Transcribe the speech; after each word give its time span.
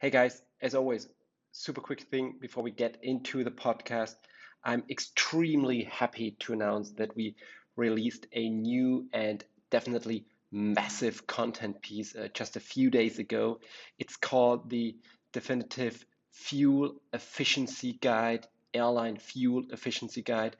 Hey 0.00 0.10
guys, 0.10 0.42
as 0.60 0.74
always, 0.74 1.08
super 1.52 1.80
quick 1.80 2.02
thing 2.02 2.34
before 2.40 2.64
we 2.64 2.72
get 2.72 2.98
into 3.02 3.44
the 3.44 3.50
podcast. 3.50 4.16
I'm 4.62 4.82
extremely 4.90 5.84
happy 5.84 6.32
to 6.40 6.52
announce 6.52 6.90
that 6.94 7.14
we 7.16 7.36
released 7.76 8.26
a 8.32 8.48
new 8.48 9.06
and 9.12 9.42
definitely 9.70 10.26
massive 10.50 11.26
content 11.26 11.80
piece 11.80 12.14
uh, 12.16 12.28
just 12.34 12.56
a 12.56 12.60
few 12.60 12.90
days 12.90 13.18
ago. 13.20 13.60
It's 13.98 14.16
called 14.16 14.68
the 14.68 14.96
Definitive 15.32 16.04
Fuel 16.32 16.96
Efficiency 17.12 17.92
Guide, 17.92 18.46
Airline 18.74 19.16
Fuel 19.16 19.62
Efficiency 19.70 20.22
Guide, 20.22 20.56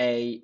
a 0.00 0.42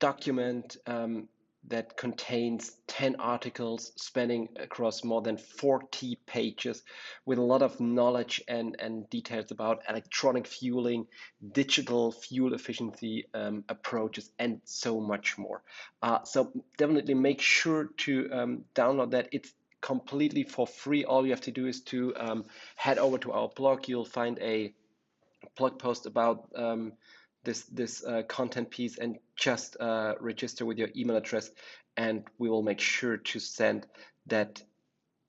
document 0.00 0.76
um, 0.86 1.28
that 1.68 1.96
contains 1.96 2.76
10 2.86 3.16
articles 3.16 3.92
spanning 3.96 4.48
across 4.56 5.02
more 5.02 5.22
than 5.22 5.36
40 5.36 6.18
pages 6.26 6.82
with 7.24 7.38
a 7.38 7.42
lot 7.42 7.62
of 7.62 7.80
knowledge 7.80 8.42
and, 8.48 8.76
and 8.78 9.08
details 9.10 9.50
about 9.50 9.82
electronic 9.88 10.46
fueling, 10.46 11.06
digital 11.52 12.12
fuel 12.12 12.54
efficiency 12.54 13.26
um, 13.34 13.64
approaches, 13.68 14.30
and 14.38 14.60
so 14.64 15.00
much 15.00 15.36
more. 15.38 15.62
Uh, 16.02 16.22
so 16.24 16.52
definitely 16.76 17.14
make 17.14 17.40
sure 17.40 17.90
to 17.98 18.28
um, 18.32 18.64
download 18.74 19.10
that. 19.10 19.28
It's 19.32 19.52
completely 19.80 20.44
for 20.44 20.66
free. 20.66 21.04
All 21.04 21.24
you 21.24 21.32
have 21.32 21.42
to 21.42 21.52
do 21.52 21.66
is 21.66 21.80
to 21.82 22.14
um, 22.16 22.44
head 22.76 22.98
over 22.98 23.18
to 23.18 23.32
our 23.32 23.48
blog. 23.48 23.88
You'll 23.88 24.04
find 24.04 24.38
a 24.40 24.72
blog 25.56 25.78
post 25.78 26.06
about 26.06 26.48
um, 26.54 26.92
this 27.46 27.62
this 27.72 28.04
uh, 28.04 28.22
content 28.28 28.68
piece 28.68 28.98
and 28.98 29.16
just 29.36 29.76
uh, 29.80 30.14
register 30.20 30.66
with 30.66 30.76
your 30.78 30.88
email 30.94 31.16
address 31.16 31.50
and 31.96 32.24
we 32.38 32.50
will 32.50 32.62
make 32.62 32.80
sure 32.80 33.16
to 33.16 33.38
send 33.38 33.86
that 34.26 34.62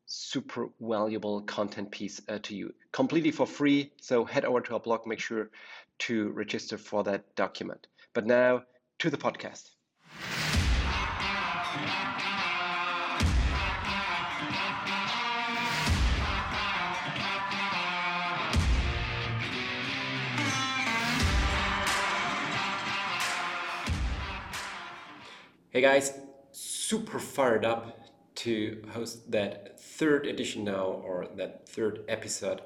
super 0.08 0.70
valuable 0.82 1.42
content 1.42 1.92
piece 1.92 2.20
uh, 2.28 2.40
to 2.42 2.56
you 2.56 2.74
completely 2.92 3.32
for 3.32 3.46
free. 3.46 3.92
So 4.02 4.26
head 4.26 4.44
over 4.44 4.62
to 4.62 4.74
our 4.74 4.80
blog 4.80 5.06
make 5.06 5.20
sure 5.20 5.50
to 6.00 6.30
register 6.30 6.78
for 6.78 7.04
that 7.04 7.36
document. 7.36 7.88
But 8.14 8.26
now 8.26 8.64
to 9.00 9.10
the 9.10 9.18
podcast 9.18 9.70
Hey 25.78 25.84
guys, 25.84 26.12
super 26.50 27.20
fired 27.20 27.64
up 27.64 28.00
to 28.38 28.82
host 28.94 29.30
that 29.30 29.80
third 29.80 30.26
edition 30.26 30.64
now, 30.64 30.86
or 30.86 31.28
that 31.36 31.70
third 31.70 32.04
episode 32.08 32.62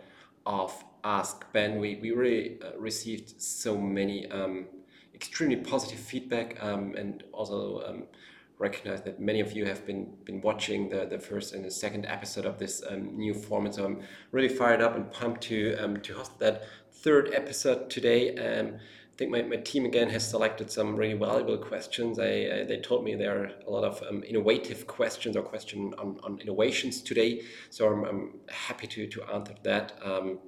of 0.45 0.81
Ask 1.03 1.45
Ben. 1.51 1.81
We, 1.81 1.97
we 2.01 2.11
really 2.11 2.57
uh, 2.61 2.79
received 2.79 3.41
so 3.41 3.77
many 3.77 4.31
um, 4.31 4.67
extremely 5.13 5.57
positive 5.57 5.99
feedback 5.99 6.63
um, 6.63 6.95
and 6.95 7.25
also 7.33 7.83
um, 7.85 8.03
recognize 8.59 9.01
that 9.01 9.19
many 9.19 9.41
of 9.41 9.51
you 9.51 9.65
have 9.65 9.85
been 9.85 10.13
been 10.23 10.39
watching 10.39 10.87
the, 10.87 11.05
the 11.05 11.19
first 11.19 11.53
and 11.53 11.65
the 11.65 11.71
second 11.71 12.05
episode 12.05 12.45
of 12.45 12.59
this 12.59 12.81
um, 12.89 13.17
new 13.17 13.33
format. 13.33 13.75
So 13.75 13.83
I'm 13.83 13.99
really 14.31 14.55
fired 14.55 14.81
up 14.81 14.95
and 14.95 15.11
pumped 15.11 15.41
to 15.49 15.75
um, 15.83 15.99
to 15.99 16.13
host 16.13 16.39
that 16.39 16.63
third 16.93 17.31
episode 17.33 17.89
today. 17.89 18.37
I 19.21 19.23
think 19.23 19.33
my, 19.33 19.43
my 19.43 19.57
team 19.57 19.85
again 19.85 20.09
has 20.09 20.27
selected 20.27 20.71
some 20.71 20.95
really 20.95 21.13
valuable 21.13 21.59
questions. 21.59 22.17
I, 22.17 22.23
I 22.23 22.63
they 22.67 22.79
told 22.81 23.03
me 23.03 23.13
there 23.13 23.39
are 23.39 23.51
a 23.67 23.69
lot 23.69 23.83
of 23.83 24.01
um, 24.09 24.23
innovative 24.23 24.87
questions 24.87 25.37
or 25.37 25.43
questions 25.43 25.93
on, 25.99 26.19
on 26.23 26.39
innovations 26.39 27.03
today. 27.03 27.43
So 27.69 27.87
I'm, 27.87 28.03
I'm 28.03 28.39
happy 28.49 28.87
to, 28.87 29.05
to 29.05 29.23
answer 29.31 29.53
that. 29.61 29.99
Um, 30.03 30.39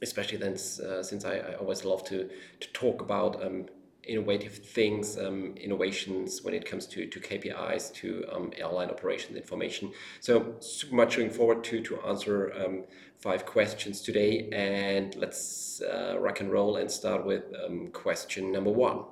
especially 0.00 0.38
then 0.38 0.54
uh, 0.54 1.02
since 1.02 1.26
I, 1.26 1.34
I, 1.34 1.54
always 1.56 1.84
love 1.84 2.02
to, 2.04 2.30
to 2.60 2.72
talk 2.72 3.02
about 3.02 3.44
um, 3.44 3.66
innovative 4.08 4.54
things, 4.54 5.18
um, 5.18 5.54
innovations 5.56 6.42
when 6.42 6.54
it 6.54 6.64
comes 6.64 6.86
to, 6.86 7.06
to 7.06 7.20
KPIs, 7.20 7.92
to 7.94 8.24
um, 8.32 8.52
airline 8.56 8.90
operations 8.90 9.36
information. 9.36 9.92
So 10.20 10.56
super 10.60 10.96
much 10.96 11.16
looking 11.16 11.32
forward 11.32 11.62
to, 11.64 11.80
to 11.82 12.00
answer 12.00 12.52
um, 12.54 12.84
five 13.18 13.44
questions 13.44 14.00
today. 14.00 14.48
And 14.52 15.14
let's 15.16 15.80
uh, 15.82 16.16
rock 16.18 16.40
and 16.40 16.50
roll 16.50 16.76
and 16.76 16.90
start 16.90 17.24
with 17.24 17.44
um, 17.64 17.88
question 17.88 18.50
number 18.50 18.70
one. 18.70 19.04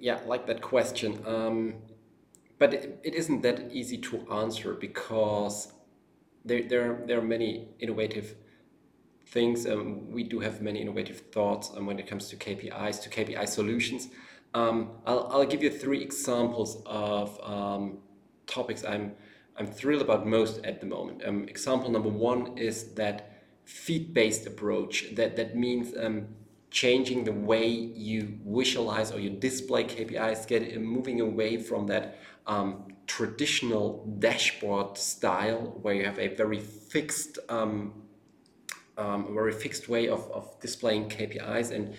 Yeah, 0.00 0.20
like 0.26 0.46
that 0.46 0.60
question. 0.62 1.22
Um, 1.26 1.74
but 2.58 2.74
it, 2.74 3.00
it 3.04 3.14
isn't 3.14 3.42
that 3.42 3.70
easy 3.72 3.98
to 3.98 4.26
answer 4.30 4.74
because 4.74 5.72
there, 6.44 6.62
there, 6.68 7.02
there 7.06 7.18
are 7.18 7.22
many 7.22 7.68
innovative 7.78 8.34
things. 9.26 9.66
Um, 9.66 10.10
we 10.10 10.24
do 10.24 10.40
have 10.40 10.60
many 10.62 10.80
innovative 10.80 11.20
thoughts 11.32 11.70
um, 11.76 11.86
when 11.86 11.98
it 11.98 12.06
comes 12.06 12.28
to 12.28 12.36
KPIs, 12.36 13.02
to 13.02 13.08
KPI 13.10 13.46
solutions. 13.48 14.08
Um, 14.54 14.92
I'll, 15.06 15.28
I'll 15.30 15.44
give 15.44 15.62
you 15.62 15.70
three 15.70 16.02
examples 16.02 16.82
of 16.86 17.38
um, 17.42 17.98
topics 18.46 18.84
I'm, 18.84 19.12
I'm 19.56 19.66
thrilled 19.66 20.02
about 20.02 20.26
most 20.26 20.64
at 20.64 20.80
the 20.80 20.86
moment. 20.86 21.22
Um, 21.24 21.48
example 21.48 21.90
number 21.90 22.08
one 22.08 22.56
is 22.56 22.94
that 22.94 23.42
feed-based 23.64 24.46
approach. 24.46 25.14
That, 25.14 25.36
that 25.36 25.56
means 25.56 25.94
um, 25.96 26.28
changing 26.70 27.24
the 27.24 27.32
way 27.32 27.66
you 27.66 28.38
visualize 28.46 29.10
or 29.10 29.20
you 29.20 29.30
display 29.30 29.84
KPIs, 29.84 30.46
get 30.46 30.80
moving 30.80 31.20
away 31.20 31.56
from 31.56 31.86
that 31.86 32.18
um, 32.46 32.84
traditional 33.06 34.04
dashboard 34.18 34.98
style 34.98 35.78
where 35.82 35.94
you 35.94 36.04
have 36.04 36.18
a 36.18 36.28
very 36.28 36.60
fixed 36.60 37.38
um, 37.48 38.02
um, 38.98 39.32
very 39.32 39.52
fixed 39.52 39.88
way 39.88 40.08
of, 40.08 40.28
of 40.32 40.58
displaying 40.60 41.08
KPIs 41.08 41.70
and 41.70 41.94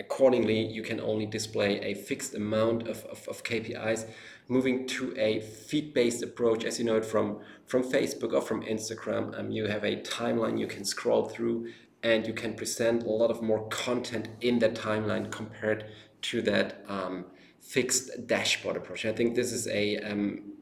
accordingly 0.00 0.66
you 0.66 0.82
can 0.82 1.00
only 1.00 1.26
display 1.26 1.80
a 1.80 1.94
fixed 1.94 2.34
amount 2.34 2.88
of, 2.88 3.04
of, 3.04 3.28
of 3.28 3.44
KPIs 3.44 4.08
moving 4.48 4.86
to 4.86 5.14
a 5.18 5.40
feed-based 5.40 6.22
approach 6.22 6.64
as 6.64 6.78
you 6.78 6.84
know 6.84 6.96
it 6.96 7.04
from 7.04 7.40
from 7.66 7.82
Facebook 7.82 8.32
or 8.32 8.40
from 8.40 8.62
Instagram 8.62 9.38
um, 9.38 9.50
you 9.50 9.66
have 9.66 9.84
a 9.84 9.96
timeline 9.96 10.58
you 10.58 10.66
can 10.66 10.84
scroll 10.84 11.28
through 11.28 11.68
and 12.02 12.26
you 12.26 12.32
can 12.32 12.54
present 12.54 13.02
a 13.04 13.08
lot 13.08 13.30
of 13.30 13.42
more 13.42 13.66
content 13.68 14.28
in 14.40 14.58
that 14.60 14.74
timeline 14.74 15.30
compared 15.30 15.86
to 16.22 16.42
that 16.42 16.84
um, 16.88 17.26
fixed 17.60 18.26
dashboard 18.26 18.76
approach. 18.76 19.04
I 19.04 19.12
think 19.12 19.34
this 19.34 19.52
is 19.52 19.66
a 19.68 19.98
um, 19.98 20.52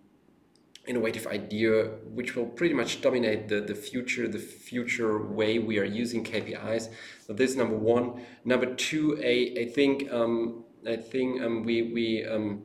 innovative 0.87 1.27
idea 1.27 1.85
which 2.15 2.37
will 2.37 2.47
pretty 2.47 2.75
much 2.75 3.01
dominate 3.01 3.49
the, 3.49 3.61
the 3.61 3.75
future 3.75 4.29
the 4.29 4.39
future 4.39 5.27
way 5.27 5.59
we 5.59 5.79
are 5.79 5.85
using 5.85 6.23
KPIs 6.23 6.89
so 7.27 7.33
this 7.33 7.51
is 7.51 7.57
number 7.57 7.77
one 7.77 8.25
number 8.45 8.73
two 8.75 9.19
I, 9.21 9.63
I 9.63 9.65
think 9.65 10.13
um, 10.13 10.65
I 10.87 10.97
think 10.97 11.43
um, 11.43 11.65
we, 11.65 11.83
we 11.83 12.25
um, 12.25 12.63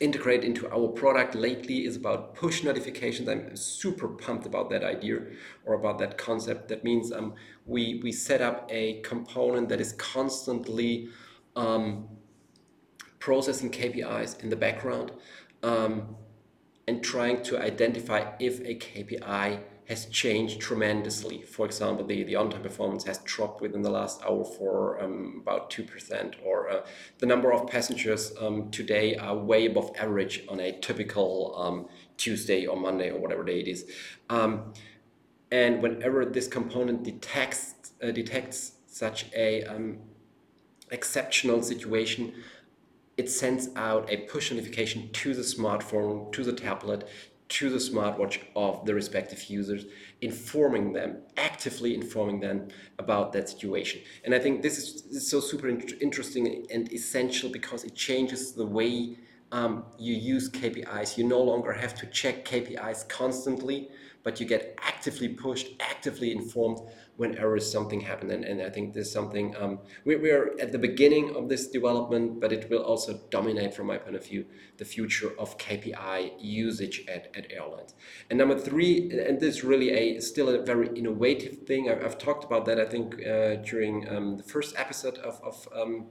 integrate 0.00 0.44
into 0.44 0.70
our 0.70 0.88
product 0.88 1.34
lately 1.34 1.86
is 1.86 1.96
about 1.96 2.34
push 2.34 2.62
notifications. 2.62 3.28
I'm 3.28 3.56
super 3.56 4.08
pumped 4.08 4.46
about 4.46 4.68
that 4.70 4.84
idea 4.84 5.20
or 5.64 5.74
about 5.74 5.98
that 5.98 6.18
concept. 6.18 6.68
That 6.68 6.84
means 6.84 7.12
um, 7.12 7.34
we, 7.64 8.00
we 8.02 8.12
set 8.12 8.40
up 8.42 8.68
a 8.70 9.00
component 9.00 9.68
that 9.70 9.80
is 9.80 9.92
constantly 9.92 11.08
um, 11.54 12.08
processing 13.18 13.70
KPIs 13.70 14.42
in 14.42 14.50
the 14.50 14.56
background 14.56 15.12
um, 15.62 16.16
and 16.86 17.02
trying 17.02 17.42
to 17.44 17.60
identify 17.60 18.32
if 18.38 18.60
a 18.60 18.74
KPI 18.74 19.60
has 19.88 20.06
changed 20.06 20.60
tremendously. 20.60 21.42
For 21.42 21.64
example, 21.64 22.04
the, 22.04 22.24
the 22.24 22.34
on-time 22.34 22.62
performance 22.62 23.04
has 23.04 23.18
dropped 23.18 23.60
within 23.60 23.82
the 23.82 23.90
last 23.90 24.20
hour 24.22 24.44
for 24.44 25.00
um, 25.00 25.38
about 25.42 25.70
2%, 25.70 26.34
or 26.44 26.68
uh, 26.68 26.86
the 27.18 27.26
number 27.26 27.52
of 27.52 27.68
passengers 27.68 28.32
um, 28.40 28.70
today 28.70 29.14
are 29.14 29.36
way 29.36 29.66
above 29.66 29.92
average 29.96 30.42
on 30.48 30.58
a 30.58 30.72
typical 30.80 31.54
um, 31.56 31.88
Tuesday 32.16 32.66
or 32.66 32.76
Monday 32.76 33.10
or 33.10 33.20
whatever 33.20 33.44
day 33.44 33.60
it 33.60 33.68
is. 33.68 33.88
Um, 34.28 34.72
and 35.52 35.80
whenever 35.80 36.24
this 36.24 36.48
component 36.48 37.04
detects, 37.04 37.74
uh, 38.02 38.10
detects 38.10 38.72
such 38.88 39.26
a 39.34 39.62
um, 39.64 39.98
exceptional 40.90 41.62
situation, 41.62 42.34
it 43.16 43.30
sends 43.30 43.68
out 43.76 44.10
a 44.10 44.18
push 44.18 44.50
notification 44.50 45.10
to 45.12 45.32
the 45.32 45.42
smartphone, 45.42 46.32
to 46.32 46.42
the 46.42 46.52
tablet, 46.52 47.08
to 47.48 47.70
the 47.70 47.78
smartwatch 47.78 48.40
of 48.56 48.84
the 48.86 48.94
respective 48.94 49.44
users, 49.44 49.84
informing 50.20 50.92
them, 50.92 51.18
actively 51.36 51.94
informing 51.94 52.40
them 52.40 52.68
about 52.98 53.32
that 53.32 53.48
situation. 53.48 54.00
And 54.24 54.34
I 54.34 54.38
think 54.38 54.62
this 54.62 54.78
is, 54.78 55.02
this 55.02 55.22
is 55.22 55.30
so 55.30 55.40
super 55.40 55.68
in 55.68 55.80
interesting 56.00 56.66
and 56.70 56.92
essential 56.92 57.48
because 57.48 57.84
it 57.84 57.94
changes 57.94 58.52
the 58.52 58.66
way 58.66 59.16
um, 59.52 59.84
you 59.98 60.14
use 60.14 60.50
KPIs. 60.50 61.16
You 61.16 61.24
no 61.24 61.40
longer 61.40 61.72
have 61.72 61.94
to 61.96 62.06
check 62.06 62.44
KPIs 62.44 63.08
constantly, 63.08 63.90
but 64.26 64.40
you 64.40 64.44
get 64.44 64.76
actively 64.82 65.28
pushed, 65.28 65.68
actively 65.78 66.32
informed 66.32 66.80
whenever 67.16 67.60
something 67.60 68.00
happens. 68.00 68.32
And, 68.32 68.44
and 68.44 68.60
I 68.60 68.70
think 68.70 68.92
this 68.92 69.06
is 69.06 69.12
something 69.12 69.54
um, 69.56 69.78
we, 70.04 70.16
we're 70.16 70.58
at 70.58 70.72
the 70.72 70.80
beginning 70.80 71.36
of 71.36 71.48
this 71.48 71.68
development, 71.68 72.40
but 72.40 72.52
it 72.52 72.68
will 72.68 72.82
also 72.82 73.20
dominate, 73.30 73.72
from 73.72 73.86
my 73.86 73.98
point 73.98 74.16
of 74.16 74.26
view, 74.26 74.44
the 74.78 74.84
future 74.84 75.30
of 75.38 75.56
KPI 75.58 76.32
usage 76.40 77.04
at, 77.06 77.30
at 77.36 77.52
airlines. 77.52 77.94
And 78.28 78.36
number 78.36 78.58
three, 78.58 79.12
and 79.12 79.38
this 79.38 79.58
is 79.58 79.62
really 79.62 79.90
a 79.90 80.20
still 80.20 80.48
a 80.48 80.60
very 80.60 80.88
innovative 80.88 81.58
thing. 81.64 81.88
I've, 81.88 82.04
I've 82.04 82.18
talked 82.18 82.42
about 82.42 82.64
that, 82.64 82.80
I 82.80 82.84
think, 82.84 83.24
uh, 83.24 83.62
during 83.70 84.08
um, 84.08 84.38
the 84.38 84.42
first 84.42 84.74
episode 84.76 85.18
of, 85.18 85.40
of 85.44 85.68
um, 85.72 86.06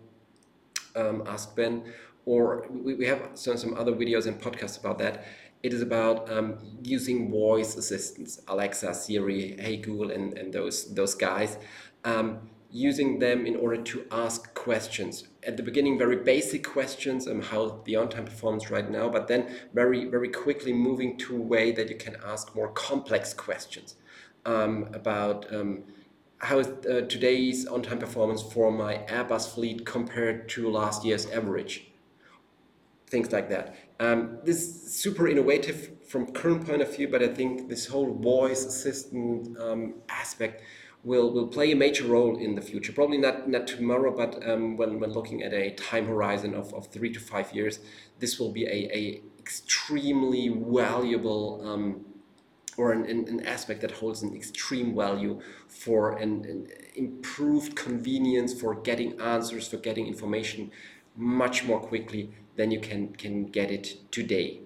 um 0.95 1.21
Ask 1.27 1.53
Ben, 1.53 1.83
or 2.25 2.67
we, 2.69 3.05
have 3.05 3.21
some 3.35 3.75
other 3.77 3.91
videos 3.91 4.25
and 4.25 4.41
podcasts 4.41 4.79
about 4.79 4.97
that 4.99 5.25
it 5.63 5.73
is 5.73 5.81
about 5.81 6.31
um, 6.31 6.57
using 6.83 7.31
voice 7.31 7.75
assistants, 7.75 8.39
Alexa, 8.47 8.93
Siri, 8.93 9.55
Hey 9.59 9.77
Google, 9.77 10.11
and, 10.11 10.37
and 10.37 10.53
those, 10.53 10.93
those 10.93 11.15
guys, 11.15 11.57
um, 12.03 12.49
using 12.71 13.19
them 13.19 13.45
in 13.45 13.55
order 13.55 13.81
to 13.81 14.05
ask 14.11 14.53
questions. 14.53 15.27
At 15.43 15.57
the 15.57 15.63
beginning, 15.63 15.97
very 15.97 16.17
basic 16.17 16.63
questions 16.65 17.27
on 17.27 17.35
um, 17.35 17.41
how 17.41 17.81
the 17.85 17.95
on-time 17.95 18.25
performance 18.25 18.69
right 18.69 18.89
now, 18.89 19.09
but 19.09 19.27
then 19.27 19.55
very, 19.73 20.05
very 20.05 20.29
quickly 20.29 20.73
moving 20.73 21.17
to 21.19 21.35
a 21.35 21.39
way 21.39 21.71
that 21.71 21.89
you 21.89 21.95
can 21.95 22.17
ask 22.25 22.53
more 22.55 22.69
complex 22.69 23.33
questions 23.33 23.95
um, 24.45 24.89
about 24.93 25.51
um, 25.53 25.83
how 26.39 26.59
is 26.59 26.67
uh, 26.67 27.05
today's 27.07 27.65
on-time 27.65 27.97
performance 27.97 28.41
for 28.41 28.71
my 28.71 28.97
Airbus 29.07 29.53
fleet 29.53 29.85
compared 29.85 30.49
to 30.49 30.69
last 30.69 31.05
year's 31.05 31.25
average 31.31 31.87
things 33.07 33.31
like 33.31 33.49
that. 33.49 33.75
Um, 33.99 34.39
this 34.43 34.57
is 34.57 34.93
super 34.93 35.27
innovative 35.27 35.91
from 36.07 36.27
current 36.31 36.67
point 36.67 36.81
of 36.81 36.95
view, 36.95 37.07
but 37.07 37.23
I 37.23 37.27
think 37.27 37.69
this 37.69 37.87
whole 37.87 38.13
voice 38.13 38.65
assistant 38.65 39.57
um, 39.59 39.95
aspect 40.09 40.61
will, 41.03 41.31
will 41.31 41.47
play 41.47 41.71
a 41.71 41.75
major 41.75 42.05
role 42.05 42.37
in 42.37 42.55
the 42.55 42.61
future. 42.61 42.91
Probably 42.91 43.17
not, 43.17 43.47
not 43.47 43.67
tomorrow, 43.67 44.15
but 44.15 44.47
um, 44.47 44.75
when, 44.75 44.99
when 44.99 45.11
looking 45.11 45.43
at 45.43 45.53
a 45.53 45.71
time 45.71 46.07
horizon 46.07 46.53
of, 46.53 46.73
of 46.73 46.87
three 46.87 47.13
to 47.13 47.19
five 47.19 47.53
years, 47.53 47.79
this 48.19 48.39
will 48.39 48.51
be 48.51 48.65
a, 48.65 48.89
a 48.93 49.21
extremely 49.39 50.49
valuable 50.49 51.61
um, 51.65 52.03
or 52.77 52.91
an, 52.91 53.05
an, 53.05 53.45
aspect 53.45 53.79
that 53.81 53.91
holds 53.91 54.21
an 54.23 54.35
extreme 54.35 54.93
value 54.95 55.39
for 55.67 56.17
an, 56.17 56.43
an 56.45 56.67
improved 56.95 57.75
convenience 57.75 58.59
for 58.59 58.75
getting 58.75 59.17
answers, 59.21 59.67
for 59.67 59.77
getting 59.77 60.07
information 60.07 60.71
much 61.15 61.63
more 61.63 61.79
quickly 61.79 62.33
than 62.55 62.71
you 62.71 62.79
can, 62.79 63.13
can 63.13 63.45
get 63.45 63.71
it 63.71 64.11
today. 64.11 64.61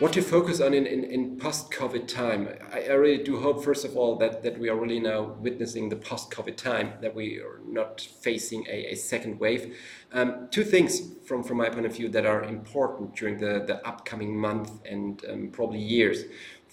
what 0.00 0.14
to 0.14 0.22
focus 0.22 0.62
on 0.62 0.72
in, 0.72 0.86
in, 0.86 1.04
in 1.04 1.36
post-COVID 1.36 2.08
time. 2.08 2.48
I, 2.72 2.84
I, 2.84 2.92
really 2.94 3.22
do 3.22 3.38
hope, 3.38 3.62
first 3.62 3.84
of 3.84 3.98
all, 3.98 4.16
that, 4.16 4.42
that 4.42 4.58
we 4.58 4.70
are 4.70 4.74
really 4.74 4.98
now 4.98 5.36
witnessing 5.38 5.90
the 5.90 5.96
post-COVID 5.96 6.56
time, 6.56 6.94
that 7.02 7.14
we 7.14 7.38
are 7.38 7.60
not 7.66 8.00
facing 8.00 8.66
a, 8.66 8.92
a 8.92 8.94
second 8.94 9.38
wave. 9.38 9.76
Um, 10.10 10.48
two 10.50 10.64
things 10.64 11.02
from, 11.26 11.44
from 11.44 11.58
my 11.58 11.68
point 11.68 11.84
of 11.84 11.94
view 11.94 12.08
that 12.08 12.24
are 12.24 12.42
important 12.44 13.14
during 13.14 13.36
the, 13.36 13.62
the 13.66 13.86
upcoming 13.86 14.34
month 14.34 14.72
and 14.86 15.22
um, 15.30 15.50
probably 15.52 15.80
years. 15.80 16.24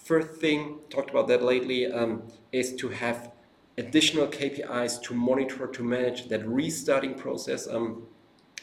First 0.07 0.39
thing, 0.39 0.79
talked 0.89 1.09
about 1.09 1.27
that 1.27 1.43
lately, 1.43 1.85
um, 1.85 2.23
is 2.53 2.73
to 2.75 2.87
have 2.87 3.33
additional 3.77 4.25
KPIs 4.27 5.01
to 5.03 5.13
monitor, 5.13 5.67
to 5.67 5.83
manage 5.83 6.29
that 6.29 6.47
restarting 6.47 7.13
process. 7.13 7.67
Um, 7.67 8.03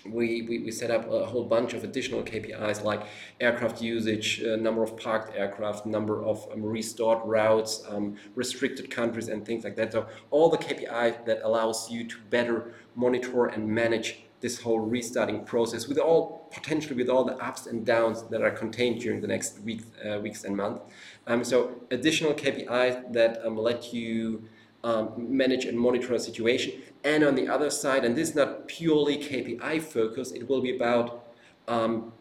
we, 0.06 0.41
we, 0.49 0.61
we, 0.61 0.70
set 0.70 0.91
up 0.91 1.06
a 1.11 1.26
whole 1.26 1.44
bunch 1.44 1.75
of 1.75 1.85
additional 1.85 2.23
KPIs 2.23 2.82
like 2.82 3.06
aircraft 3.43 3.82
usage, 3.82 4.43
uh, 4.43 4.56
number 4.56 4.82
of 4.82 4.96
parked 4.96 5.37
aircraft, 5.37 5.85
number 5.85 6.25
of 6.25 6.49
um, 6.50 6.62
restored 6.62 7.19
routes, 7.26 7.82
um, 7.90 8.17
restricted 8.35 8.90
countries, 8.90 9.29
and 9.29 9.44
things 9.44 9.64
like 9.64 9.76
that. 9.76 9.93
So 9.93 10.06
all 10.31 10.49
the 10.49 10.58
KPIs 10.58 11.26
that 11.26 11.40
allows 11.43 11.90
you 11.90 12.08
to 12.08 12.17
better 12.31 12.73
monitor 12.94 13.47
and 13.47 13.69
manage 13.69 14.25
this 14.44 14.61
whole 14.61 14.81
restarting 14.81 15.43
process 15.43 15.88
with 15.88 15.96
all 15.96 16.46
potentially 16.52 16.94
with 16.94 17.08
all 17.08 17.25
the 17.25 17.35
ups 17.38 17.64
and 17.67 17.87
downs 17.87 18.25
that 18.25 18.43
are 18.43 18.50
contained 18.50 19.00
during 19.00 19.23
the 19.23 19.26
next 19.26 19.58
week, 19.61 19.81
uh, 20.06 20.19
weeks 20.20 20.44
and 20.44 20.55
months. 20.55 20.82
Um, 21.26 21.43
so 21.43 21.56
additional 21.91 22.35
KPIs 22.35 23.11
that 23.14 23.41
um, 23.43 23.56
let 23.56 23.94
you 23.94 24.44
um, 24.85 25.14
manage 25.17 25.64
and 25.64 25.81
monitor 25.81 26.12
a 26.12 26.19
situation. 26.19 26.75
And 27.05 27.25
on 27.25 27.37
the 27.37 27.49
other 27.49 27.70
side, 27.70 28.05
and 28.05 28.14
this 28.14 28.29
is 28.29 28.35
not 28.35 28.69
purely 28.69 29.17
KPI 29.17 29.82
focused, 29.82 30.37
it 30.37 30.47
will 30.47 30.61
be 30.61 30.76
about 30.76 31.25
um, 31.67 32.12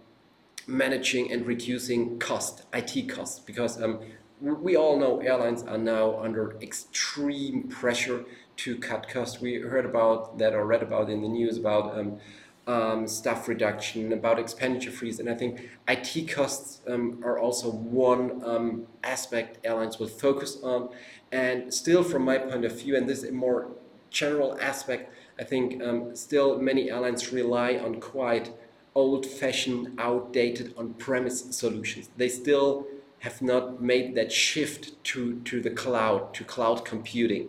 managing 0.65 1.29
and 1.29 1.45
reducing 1.45 2.19
cost, 2.19 2.63
IT 2.71 3.09
costs, 3.09 3.41
because 3.41 3.81
um, 3.83 3.99
we 4.39 4.77
all 4.77 4.97
know 4.97 5.19
airlines 5.19 5.63
are 5.63 5.77
now 5.77 6.17
under 6.21 6.55
extreme 6.61 7.63
pressure 7.63 8.23
to 8.57 8.77
cut 8.77 9.09
costs. 9.09 9.41
We 9.41 9.55
heard 9.55 9.85
about 9.85 10.37
that 10.37 10.53
or 10.53 10.65
read 10.65 10.83
about 10.83 11.09
in 11.09 11.21
the 11.21 11.27
news 11.27 11.57
about 11.57 11.97
um, 11.97 12.19
um, 12.65 13.07
staff 13.07 13.47
reduction, 13.47 14.13
about 14.13 14.39
expenditure 14.39 14.91
freeze, 14.91 15.19
and 15.19 15.29
I 15.29 15.35
think 15.35 15.69
IT 15.87 16.29
costs 16.29 16.81
um, 16.87 17.21
are 17.23 17.37
also 17.37 17.69
one 17.71 18.41
um, 18.45 18.87
aspect 19.03 19.59
airlines 19.63 19.99
will 19.99 20.07
focus 20.07 20.57
on. 20.63 20.89
And 21.31 21.73
still, 21.73 22.03
from 22.03 22.23
my 22.23 22.37
point 22.37 22.63
of 22.63 22.79
view, 22.79 22.95
and 22.95 23.09
this 23.09 23.23
is 23.23 23.29
a 23.29 23.33
more 23.33 23.71
general 24.09 24.57
aspect, 24.61 25.13
I 25.39 25.43
think 25.43 25.81
um, 25.83 26.15
still 26.15 26.59
many 26.59 26.91
airlines 26.91 27.33
rely 27.33 27.75
on 27.75 27.99
quite 27.99 28.53
old-fashioned, 28.95 29.99
outdated 29.99 30.73
on-premise 30.77 31.55
solutions. 31.55 32.09
They 32.15 32.29
still 32.29 32.85
have 33.19 33.41
not 33.41 33.81
made 33.81 34.15
that 34.15 34.31
shift 34.31 35.03
to, 35.03 35.39
to 35.41 35.61
the 35.61 35.71
cloud, 35.71 36.33
to 36.35 36.43
cloud 36.43 36.85
computing. 36.85 37.47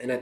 And 0.00 0.12
I 0.12 0.20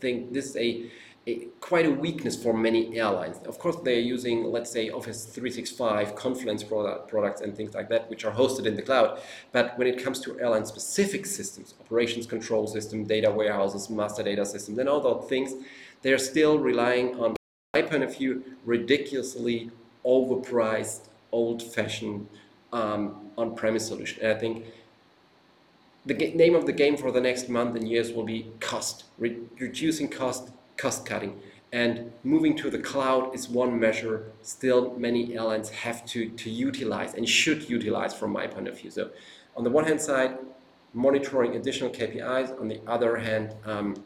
think 0.00 0.32
this 0.32 0.46
is 0.46 0.56
a, 0.56 0.90
a, 1.26 1.46
quite 1.60 1.86
a 1.86 1.90
weakness 1.90 2.42
for 2.42 2.54
many 2.54 2.98
airlines. 2.98 3.36
Of 3.46 3.58
course, 3.58 3.76
they're 3.84 4.00
using, 4.00 4.44
let's 4.44 4.70
say, 4.70 4.90
Office 4.90 5.24
365, 5.24 6.14
Confluence 6.14 6.62
product, 6.64 7.08
products, 7.08 7.40
and 7.40 7.56
things 7.56 7.74
like 7.74 7.88
that, 7.90 8.08
which 8.08 8.24
are 8.24 8.32
hosted 8.32 8.66
in 8.66 8.74
the 8.74 8.82
cloud. 8.82 9.20
But 9.52 9.78
when 9.78 9.86
it 9.86 10.02
comes 10.02 10.20
to 10.20 10.40
airline-specific 10.40 11.26
systems, 11.26 11.74
operations 11.80 12.26
control 12.26 12.66
system, 12.66 13.04
data 13.04 13.30
warehouses, 13.30 13.90
master 13.90 14.22
data 14.22 14.46
systems, 14.46 14.78
and 14.78 14.88
all 14.88 15.00
those 15.00 15.28
things, 15.28 15.54
they're 16.02 16.18
still 16.18 16.58
relying 16.58 17.14
on, 17.20 17.36
my 17.74 17.82
point 17.82 18.02
of 18.02 18.16
view, 18.16 18.42
ridiculously 18.64 19.70
overpriced, 20.04 21.08
old-fashioned 21.32 22.26
um, 22.72 23.30
on-premise 23.36 23.86
solution. 23.86 24.22
And 24.22 24.36
I 24.36 24.38
think 24.40 24.64
the 26.08 26.14
name 26.14 26.54
of 26.54 26.64
the 26.64 26.72
game 26.72 26.96
for 26.96 27.12
the 27.12 27.20
next 27.20 27.48
month 27.48 27.76
and 27.76 27.88
years 27.88 28.12
will 28.12 28.24
be 28.24 28.50
cost, 28.60 29.04
Re 29.18 29.36
reducing 29.58 30.08
cost, 30.08 30.50
cost 30.76 31.04
cutting. 31.04 31.40
And 31.70 32.12
moving 32.24 32.56
to 32.56 32.70
the 32.70 32.78
cloud 32.78 33.34
is 33.34 33.46
one 33.46 33.78
measure 33.78 34.32
still 34.42 34.94
many 34.96 35.36
airlines 35.36 35.68
have 35.68 36.06
to, 36.06 36.30
to 36.30 36.48
utilize 36.48 37.12
and 37.12 37.28
should 37.28 37.68
utilize 37.68 38.14
from 38.14 38.32
my 38.32 38.46
point 38.46 38.68
of 38.68 38.80
view. 38.80 38.90
So 38.90 39.10
on 39.54 39.64
the 39.64 39.70
one 39.70 39.84
hand 39.84 40.00
side, 40.00 40.38
monitoring 40.94 41.56
additional 41.56 41.90
KPIs. 41.90 42.58
On 42.58 42.68
the 42.68 42.80
other 42.86 43.16
hand, 43.16 43.54
um, 43.66 44.02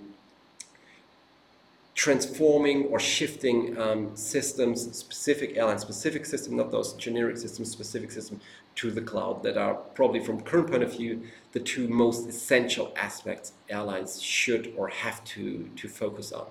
transforming 1.95 2.87
or 2.87 2.99
shifting 2.99 3.79
um, 3.79 4.17
systems, 4.17 4.97
specific 4.97 5.57
airline 5.57 5.79
specific 5.79 6.27
system, 6.27 6.57
not 6.57 6.73
those 6.73 6.95
generic 6.95 7.37
systems, 7.37 7.71
specific 7.71 8.11
system 8.11 8.41
to 8.77 8.91
the 8.91 9.01
cloud 9.01 9.43
that 9.43 9.57
are 9.57 9.75
probably 9.75 10.21
from 10.21 10.41
current 10.41 10.71
point 10.71 10.83
of 10.83 10.93
view 10.93 11.23
the 11.53 11.61
two 11.61 11.89
most 11.89 12.29
essential 12.29 12.93
aspects 12.97 13.53
airlines 13.69 14.21
should 14.21 14.73
or 14.77 14.89
have 14.89 15.23
to 15.25 15.69
to 15.77 15.89
focus 15.89 16.33
on. 16.33 16.47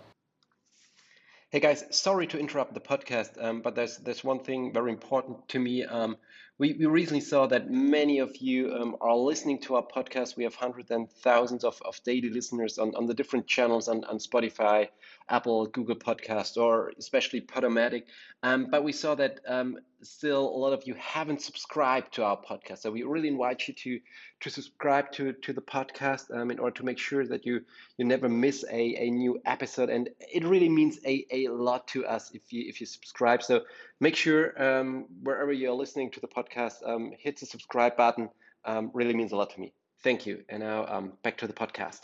Hey 1.50 1.60
guys, 1.60 1.84
sorry 1.92 2.28
to 2.28 2.40
interrupt 2.40 2.74
the 2.74 2.80
podcast, 2.80 3.44
um, 3.44 3.62
but 3.62 3.75
there's 3.75 3.98
there's 3.98 4.24
one 4.24 4.40
thing 4.40 4.72
very 4.72 4.92
important 4.92 5.48
to 5.50 5.60
me. 5.60 5.84
Um, 5.84 6.18
we, 6.62 6.74
we 6.74 6.86
recently 6.86 7.22
saw 7.22 7.48
that 7.48 7.72
many 7.72 8.20
of 8.20 8.38
you 8.38 8.72
um, 8.72 8.96
are 9.01 9.18
listening 9.18 9.60
to 9.62 9.75
our 9.75 9.82
podcast. 9.82 10.38
We 10.38 10.44
have 10.44 10.54
hundreds 10.54 10.92
and 10.92 11.10
thousands 11.10 11.63
of, 11.63 11.82
of 11.84 12.00
daily 12.04 12.30
listeners 12.30 12.78
on, 12.78 12.94
on 12.96 13.08
the 13.08 13.16
different 13.16 13.48
channels 13.48 13.88
on, 13.88 14.04
on 14.04 14.20
Spotify, 14.20 14.90
Apple, 15.28 15.66
Google 15.66 15.96
Podcast, 15.96 16.58
or 16.58 16.92
especially 17.00 17.42
Podomatic. 17.42 18.04
Um, 18.44 18.68
but 18.70 18.84
we 18.84 18.92
saw 18.92 19.16
that 19.16 19.40
um, 19.48 19.80
still 20.03 20.48
a 20.48 20.58
lot 20.58 20.74
of 20.74 20.86
you 20.88 20.96
haven't 20.96 21.41
subscribed 21.41 22.13
to 22.13 22.24
our 22.24 22.38
podcast. 22.38 22.79
So 22.79 22.91
we 22.91 23.03
really 23.03 23.27
invite 23.27 23.67
you 23.67 23.74
to 23.74 24.00
to 24.41 24.50
subscribe 24.50 25.12
to, 25.13 25.34
to 25.34 25.53
the 25.53 25.62
podcast 25.62 26.36
um, 26.36 26.51
in 26.51 26.60
order 26.60 26.75
to 26.77 26.86
make 26.86 26.98
sure 26.98 27.25
that 27.27 27.46
you 27.46 27.62
you 27.98 28.05
never 28.05 28.29
miss 28.29 28.63
a, 28.72 28.96
a 28.96 29.10
new 29.10 29.39
episode. 29.46 29.89
And 29.89 30.10
it 30.20 30.43
really 30.43 30.70
means 30.70 31.00
a, 31.05 31.25
a 31.31 31.48
lot 31.50 31.88
to 31.89 32.05
us 32.05 32.31
if 32.34 32.51
you 32.51 32.65
if 32.67 32.79
you 32.79 32.88
subscribe. 32.88 33.43
So 33.43 33.62
make 34.00 34.15
sure 34.15 34.62
um, 34.62 35.05
wherever 35.24 35.51
you're 35.51 35.74
listening 35.74 36.12
to 36.12 36.20
the 36.20 36.27
podcast, 36.27 36.88
um, 36.88 37.12
hit 37.17 37.39
the 37.39 37.46
subscribe 37.46 37.96
button. 37.96 38.29
Um, 38.63 38.91
really 38.93 39.13
means 39.13 39.31
a 39.31 39.36
lot 39.36 39.50
to 39.51 39.60
me. 39.60 39.74
Thank 40.03 40.25
you. 40.25 40.43
And 40.50 40.62
now 40.62 40.86
um, 40.88 41.13
back 41.24 41.38
to 41.38 41.48
the 41.48 41.53
podcast. 41.53 42.01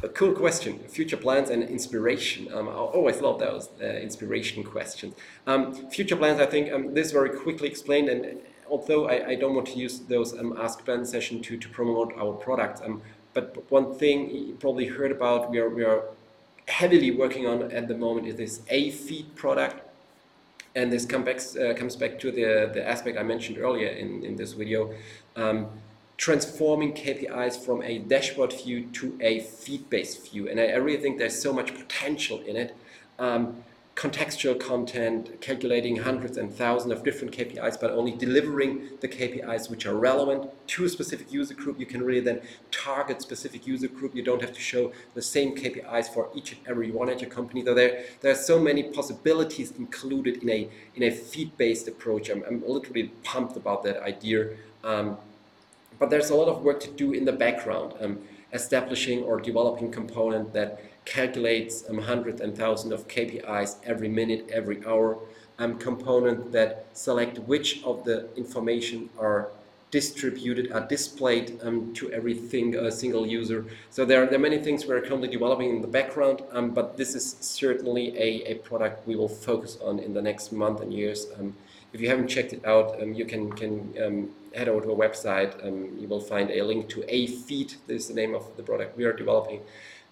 A 0.00 0.08
cool 0.08 0.32
question. 0.32 0.78
Future 0.78 1.16
plans 1.16 1.50
and 1.50 1.64
inspiration. 1.64 2.46
Um, 2.54 2.68
I 2.68 2.72
always 2.72 3.20
love 3.20 3.40
those 3.40 3.68
uh, 3.82 3.84
inspiration 3.84 4.62
questions. 4.62 5.16
Um, 5.44 5.74
future 5.90 6.14
plans, 6.14 6.38
I 6.38 6.46
think 6.46 6.72
um, 6.72 6.94
this 6.94 7.10
very 7.10 7.30
quickly 7.30 7.68
explained, 7.68 8.08
and 8.08 8.38
although 8.70 9.08
I, 9.08 9.30
I 9.30 9.34
don't 9.34 9.56
want 9.56 9.66
to 9.68 9.76
use 9.76 9.98
those 9.98 10.38
um, 10.38 10.56
Ask 10.56 10.84
Ben 10.84 11.04
session 11.04 11.42
to, 11.42 11.56
to 11.56 11.68
promote 11.70 12.12
our 12.16 12.32
products, 12.32 12.80
um, 12.80 13.02
but 13.34 13.68
one 13.72 13.92
thing 13.92 14.30
you 14.30 14.56
probably 14.60 14.86
heard 14.86 15.10
about, 15.10 15.50
we 15.50 15.58
are, 15.58 15.68
we 15.68 15.82
are 15.82 16.04
heavily 16.68 17.10
working 17.10 17.48
on 17.48 17.72
at 17.72 17.88
the 17.88 17.96
moment 17.96 18.28
is 18.28 18.36
this 18.36 18.60
A-feed 18.68 19.34
product. 19.34 19.84
And 20.76 20.92
this 20.92 21.06
comes 21.06 21.24
back, 21.24 21.40
uh, 21.60 21.74
comes 21.74 21.96
back 21.96 22.20
to 22.20 22.30
the, 22.30 22.70
the 22.72 22.86
aspect 22.88 23.18
I 23.18 23.24
mentioned 23.24 23.58
earlier 23.58 23.88
in, 23.88 24.22
in 24.22 24.36
this 24.36 24.52
video. 24.52 24.94
Transforming 26.18 26.92
KPIs 26.92 27.64
from 27.64 27.80
a 27.82 28.00
dashboard 28.00 28.52
view 28.52 28.86
to 28.92 29.16
a 29.20 29.40
feed-based 29.40 30.30
view. 30.30 30.48
And 30.48 30.60
I, 30.60 30.66
I, 30.66 30.74
really 30.74 31.00
think 31.00 31.18
there's 31.18 31.40
so 31.40 31.52
much 31.52 31.72
potential 31.74 32.40
in 32.40 32.56
it. 32.56 32.76
Um, 33.20 33.62
contextual 33.98 34.58
content, 34.60 35.40
calculating 35.40 35.96
hundreds 35.96 36.36
and 36.36 36.54
thousands 36.54 36.92
of 36.92 37.02
different 37.02 37.36
KPIs, 37.36 37.80
but 37.80 37.90
only 37.90 38.12
delivering 38.12 38.90
the 39.00 39.08
KPIs 39.08 39.68
which 39.68 39.86
are 39.86 39.94
relevant 39.94 40.50
to 40.68 40.84
a 40.84 40.88
specific 40.88 41.32
user 41.32 41.54
group. 41.54 41.80
You 41.80 41.86
can 41.86 42.02
really 42.02 42.20
then 42.20 42.40
target 42.70 43.22
specific 43.22 43.66
user 43.66 43.88
group. 43.88 44.14
You 44.14 44.22
don't 44.22 44.40
have 44.40 44.52
to 44.52 44.60
show 44.60 44.92
the 45.14 45.22
same 45.22 45.56
KPIs 45.56 46.14
for 46.14 46.30
each 46.32 46.52
and 46.52 46.60
every 46.68 46.92
one 46.92 47.08
at 47.08 47.20
your 47.20 47.30
company. 47.30 47.64
So 47.64 47.74
there, 47.74 48.04
there 48.20 48.30
are 48.30 48.42
so 48.50 48.60
many 48.60 48.84
possibilities 48.84 49.72
included 49.72 50.42
in 50.44 50.50
a 50.50 50.68
in 50.94 51.02
a 51.02 51.10
feed-based 51.10 51.88
approach. 51.88 52.28
I'm, 52.28 52.44
I'm 52.44 52.62
literally 52.66 53.12
pumped 53.24 53.56
about 53.56 53.82
that 53.82 54.02
idea. 54.02 54.50
Um, 54.84 55.16
but 55.98 56.10
there's 56.10 56.30
a 56.30 56.34
lot 56.34 56.48
of 56.48 56.62
work 56.62 56.80
to 56.80 56.90
do 56.90 57.12
in 57.12 57.24
the 57.24 57.32
background, 57.32 57.94
um, 58.00 58.18
establishing 58.52 59.22
or 59.22 59.40
developing 59.40 59.90
component 59.90 60.52
that 60.52 60.82
calculates 61.04 61.88
um, 61.88 61.98
hundreds 61.98 62.40
and 62.40 62.56
thousands 62.56 62.92
of 62.92 63.08
KPIs 63.08 63.76
every 63.84 64.08
minute, 64.08 64.48
every 64.52 64.84
hour, 64.86 65.18
um, 65.58 65.78
component 65.78 66.52
that 66.52 66.86
select 66.92 67.38
which 67.40 67.82
of 67.82 68.04
the 68.04 68.28
information 68.36 69.10
are 69.18 69.48
distributed, 69.90 70.70
are 70.70 70.86
displayed 70.86 71.58
um, 71.62 71.94
to 71.94 72.12
every 72.12 72.34
a 72.76 72.92
single 72.92 73.26
user. 73.26 73.64
So 73.90 74.04
there 74.04 74.22
are, 74.22 74.26
there 74.26 74.36
are 74.36 74.42
many 74.42 74.58
things 74.58 74.86
we're 74.86 75.00
currently 75.00 75.28
developing 75.28 75.70
in 75.70 75.80
the 75.80 75.88
background, 75.88 76.42
um, 76.52 76.70
but 76.70 76.96
this 76.96 77.14
is 77.14 77.36
certainly 77.40 78.16
a, 78.18 78.52
a 78.52 78.54
product 78.56 79.06
we 79.06 79.16
will 79.16 79.28
focus 79.28 79.78
on 79.82 79.98
in 79.98 80.12
the 80.12 80.22
next 80.22 80.52
month 80.52 80.80
and 80.80 80.92
years. 80.92 81.26
Um, 81.38 81.54
if 81.92 82.00
you 82.00 82.08
haven't 82.08 82.28
checked 82.28 82.52
it 82.52 82.64
out, 82.64 83.00
um, 83.02 83.14
you 83.14 83.24
can, 83.24 83.52
can 83.52 83.94
um, 84.04 84.30
head 84.54 84.68
over 84.68 84.82
to 84.84 84.92
our 84.92 84.96
website. 84.96 85.66
Um, 85.66 85.96
you 85.98 86.08
will 86.08 86.20
find 86.20 86.50
a 86.50 86.62
link 86.62 86.88
to 86.90 87.04
a 87.08 87.26
feed. 87.26 87.74
This 87.86 88.02
is 88.02 88.08
the 88.08 88.14
name 88.14 88.34
of 88.34 88.56
the 88.56 88.62
product 88.62 88.96
we 88.96 89.04
are 89.04 89.12
developing. 89.12 89.60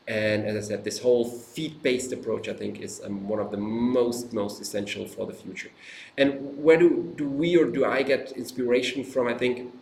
And 0.08 0.46
as 0.46 0.56
I 0.56 0.68
said, 0.68 0.84
this 0.84 1.00
whole 1.00 1.24
feed-based 1.24 2.12
approach, 2.12 2.48
I 2.48 2.52
think, 2.52 2.80
is 2.80 3.02
um, 3.04 3.28
one 3.28 3.40
of 3.40 3.50
the 3.50 3.56
most, 3.56 4.32
most 4.32 4.60
essential 4.60 5.04
for 5.04 5.26
the 5.26 5.32
future. 5.32 5.70
And 6.16 6.62
where 6.62 6.76
do, 6.76 7.12
do 7.16 7.28
we 7.28 7.56
or 7.56 7.64
do 7.64 7.84
I 7.84 8.02
get 8.02 8.30
inspiration 8.32 9.02
from? 9.02 9.26
I 9.26 9.34
think 9.34 9.72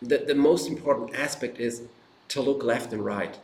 that 0.00 0.28
the 0.28 0.36
most 0.36 0.68
important 0.68 1.14
aspect 1.16 1.58
is 1.58 1.82
to 2.28 2.40
look 2.40 2.62
left 2.62 2.92
and 2.92 3.04
right, 3.04 3.36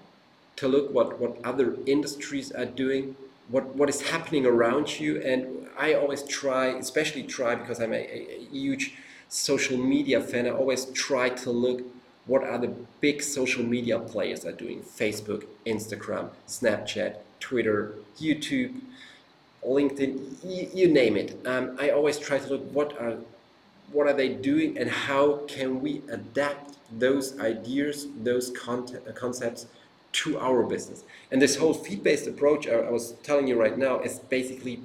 to 0.56 0.68
look 0.68 0.92
what, 0.92 1.18
what 1.18 1.44
other 1.44 1.76
industries 1.86 2.52
are 2.52 2.66
doing, 2.66 3.16
what, 3.48 3.74
what 3.74 3.88
is 3.88 4.02
happening 4.02 4.46
around 4.46 5.00
you. 5.00 5.20
And 5.20 5.68
I 5.80 5.94
always 5.94 6.22
try, 6.22 6.66
especially 6.66 7.22
try 7.22 7.54
because 7.54 7.80
I'm 7.80 7.94
a, 7.94 7.96
a, 7.96 8.46
huge 8.52 8.94
social 9.30 9.78
media 9.78 10.20
fan, 10.20 10.46
I 10.46 10.50
always 10.50 10.84
try 11.06 11.30
to 11.30 11.50
look 11.50 11.80
what 12.26 12.44
are 12.44 12.58
the 12.58 12.72
big 13.00 13.22
social 13.22 13.64
media 13.64 13.98
players 13.98 14.44
are 14.44 14.52
doing 14.52 14.82
Facebook, 14.82 15.46
Instagram, 15.66 16.28
Snapchat, 16.46 17.16
Twitter, 17.40 17.94
YouTube, 18.18 18.78
LinkedIn, 19.64 20.44
you, 20.44 20.70
you 20.74 20.92
name 20.92 21.16
it. 21.16 21.40
Um, 21.46 21.76
I 21.80 21.90
always 21.90 22.18
try 22.18 22.38
to 22.38 22.46
look 22.46 22.62
what 22.72 23.00
are 23.00 23.16
what 23.92 24.06
are 24.06 24.12
they 24.12 24.28
doing 24.28 24.78
and 24.78 24.88
how 24.88 25.40
can 25.48 25.80
we 25.80 26.02
adapt 26.10 26.76
those 26.98 27.38
ideas, 27.40 28.06
those 28.22 28.50
uh, 28.50 29.12
concepts 29.14 29.66
to 30.12 30.38
our 30.38 30.62
business. 30.62 31.02
And 31.30 31.40
this 31.40 31.56
whole 31.56 31.74
feed-based 31.74 32.26
approach 32.26 32.68
I, 32.68 32.74
I 32.74 32.90
was 32.90 33.12
telling 33.22 33.48
you 33.48 33.58
right 33.58 33.76
now 33.76 34.00
is 34.00 34.18
basically, 34.18 34.82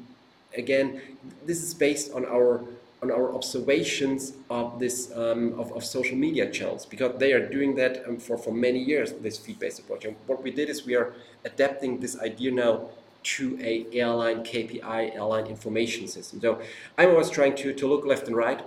again, 0.58 1.02
this 1.46 1.64
is 1.64 1.74
based 1.74 2.14
on 2.14 2.26
our 2.26 2.64
on 3.02 3.12
our 3.12 3.36
observations 3.36 4.34
of 4.50 4.80
this 4.80 5.12
um, 5.16 5.60
of, 5.60 5.72
of, 5.74 5.84
social 5.84 6.16
media 6.16 6.50
channels 6.50 6.86
because 6.86 7.20
they 7.20 7.34
are 7.34 7.46
doing 7.48 7.76
that 7.76 8.04
um, 8.08 8.18
for, 8.18 8.38
for 8.38 8.52
many 8.52 8.80
years 8.80 9.12
this 9.22 9.38
feed-based 9.38 9.80
approach 9.80 10.06
and 10.06 10.16
what 10.28 10.42
we 10.42 10.50
did 10.50 10.70
is 10.70 10.86
we 10.86 10.96
are 10.96 11.14
adapting 11.44 12.00
this 12.00 12.18
idea 12.20 12.52
now 12.52 12.88
to 13.22 13.60
a 13.62 13.86
airline 13.92 14.44
KPI 14.44 15.14
airline 15.14 15.46
information 15.46 16.08
system 16.08 16.40
so 16.40 16.60
I'm 16.98 17.10
always 17.10 17.30
trying 17.30 17.56
to, 17.58 17.74
to 17.74 17.86
look 17.86 18.06
left 18.06 18.28
and 18.28 18.36
right 18.36 18.62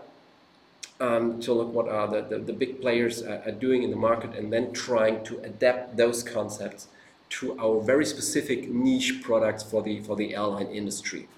um, 1.00 1.40
to 1.40 1.52
look 1.52 1.72
what 1.72 1.88
are 1.88 2.06
the, 2.06 2.22
the, 2.22 2.38
the 2.38 2.52
big 2.52 2.80
players 2.80 3.22
are, 3.22 3.42
are 3.46 3.52
doing 3.52 3.82
in 3.82 3.90
the 3.90 3.96
market 3.96 4.34
and 4.36 4.52
then 4.52 4.72
trying 4.72 5.24
to 5.24 5.38
adapt 5.40 5.96
those 5.96 6.22
concepts 6.22 6.88
to 7.30 7.58
our 7.58 7.80
very 7.80 8.06
specific 8.06 8.68
niche 8.68 9.20
products 9.22 9.62
for 9.62 9.82
the 9.82 10.00
for 10.00 10.16
the 10.16 10.34
airline 10.34 10.68
industry. 10.68 11.28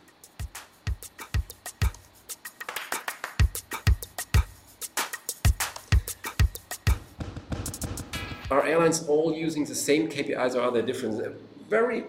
Airlines 8.80 9.06
all 9.06 9.34
using 9.34 9.64
the 9.64 9.74
same 9.74 10.08
KPIs 10.08 10.54
or 10.54 10.62
are 10.62 10.70
they 10.70 10.82
different? 10.82 11.20
A 11.20 11.32
very 11.68 12.04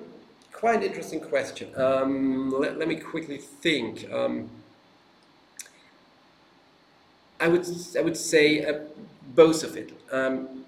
quite 0.53 0.83
interesting 0.83 1.19
question. 1.19 1.69
Um, 1.75 2.51
let, 2.51 2.77
let, 2.77 2.87
me 2.87 2.95
quickly 2.95 3.37
think. 3.37 4.09
Um, 4.11 4.49
I 7.39 7.47
would 7.47 7.65
I 7.97 8.01
would 8.01 8.17
say 8.17 8.65
uh, 8.65 8.79
both 9.35 9.63
of 9.63 9.75
it. 9.75 9.91
Um, 10.11 10.65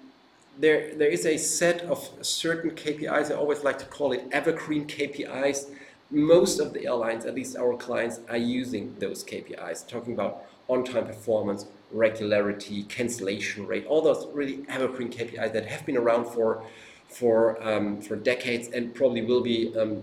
there 0.58 0.94
there 0.94 1.08
is 1.08 1.24
a 1.24 1.36
set 1.38 1.82
of 1.82 1.98
certain 2.20 2.72
KPIs. 2.72 3.30
I 3.30 3.34
always 3.34 3.64
like 3.64 3.78
to 3.78 3.86
call 3.86 4.12
it 4.12 4.24
evergreen 4.30 4.86
KPIs. 4.86 5.70
Most 6.10 6.60
of 6.60 6.74
the 6.74 6.86
airlines, 6.86 7.24
at 7.24 7.34
least 7.34 7.56
our 7.56 7.76
clients, 7.76 8.20
are 8.28 8.36
using 8.36 8.94
those 8.98 9.24
KPIs. 9.24 9.88
Talking 9.88 10.12
about 10.12 10.44
on-time 10.68 11.06
performance, 11.06 11.66
regularity, 11.90 12.84
cancellation 12.84 13.66
rate, 13.66 13.86
all 13.86 14.02
those 14.02 14.26
really 14.32 14.64
evergreen 14.68 15.10
KPIs 15.10 15.52
that 15.52 15.66
have 15.66 15.86
been 15.86 15.96
around 15.96 16.26
for 16.26 16.64
for 17.08 17.62
um, 17.62 18.00
for 18.00 18.16
decades 18.16 18.68
and 18.68 18.94
probably 18.94 19.22
will 19.22 19.42
be 19.42 19.76
um, 19.78 20.02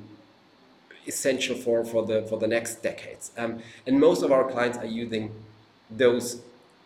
essential 1.08 1.56
for 1.56 1.84
for 1.84 2.06
the 2.06 2.24
for 2.24 2.38
the 2.38 2.48
next 2.48 2.82
decades. 2.82 3.32
Um, 3.38 3.62
and 3.86 4.00
most 4.00 4.24
of 4.24 4.32
our 4.32 4.50
clients 4.50 4.78
are 4.78 4.86
using 4.86 5.32
those 5.90 6.42